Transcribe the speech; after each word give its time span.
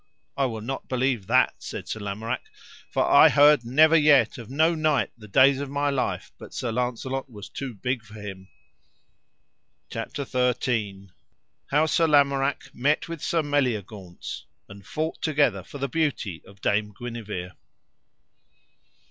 I 0.35 0.45
will 0.45 0.61
not 0.61 0.89
believe 0.89 1.27
that, 1.27 1.53
said 1.61 1.87
Sir 1.87 1.99
Lamorak, 1.99 2.41
for 2.89 3.05
I 3.07 3.29
heard 3.29 3.63
never 3.63 3.95
yet 3.95 4.39
of 4.39 4.49
no 4.49 4.73
knight 4.73 5.11
the 5.15 5.27
days 5.27 5.59
of 5.59 5.69
my 5.69 5.91
life 5.91 6.31
but 6.39 6.55
Sir 6.55 6.71
Launcelot 6.71 7.29
was 7.29 7.49
too 7.49 7.75
big 7.75 8.03
for 8.03 8.15
him. 8.15 8.47
CHAPTER 9.91 10.25
XIII. 10.25 11.11
How 11.67 11.85
Sir 11.85 12.07
Lamorak 12.07 12.73
met 12.73 13.07
with 13.07 13.21
Sir 13.21 13.43
Meliagaunce, 13.43 14.45
and 14.67 14.83
fought 14.87 15.21
together 15.21 15.61
for 15.63 15.77
the 15.77 15.87
beauty 15.87 16.41
of 16.47 16.61
Dame 16.61 16.95
Guenever. 16.99 17.51